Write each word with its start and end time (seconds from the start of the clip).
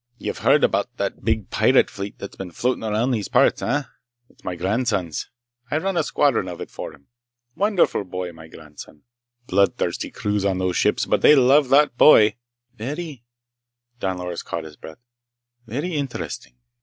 "You've 0.17 0.39
heard 0.39 0.63
about 0.63 0.97
that 0.97 1.23
big 1.23 1.51
pirate 1.51 1.91
fleet 1.91 2.17
that's 2.17 2.35
been 2.35 2.49
floating 2.49 2.83
around 2.83 3.11
these 3.11 3.27
parts? 3.27 3.61
Eh? 3.61 3.83
It's 4.29 4.43
my 4.43 4.55
grandson's. 4.55 5.29
I 5.69 5.77
run 5.77 5.95
a 5.95 6.01
squadron 6.01 6.47
of 6.47 6.59
it 6.59 6.71
for 6.71 6.91
him. 6.91 7.09
Wonderful 7.55 8.05
boy, 8.05 8.31
my 8.31 8.47
grandson! 8.47 9.03
Bloodthirsty 9.45 10.09
crews 10.09 10.43
on 10.43 10.57
those 10.57 10.75
ships, 10.75 11.05
but 11.05 11.21
they 11.21 11.35
love 11.35 11.69
that 11.69 11.97
boy!" 11.97 12.37
"Very—" 12.73 13.25
Don 13.99 14.17
Loris 14.17 14.41
caught 14.41 14.63
his 14.63 14.75
breath. 14.75 15.03
"Very 15.67 15.93
interesting." 15.93 16.55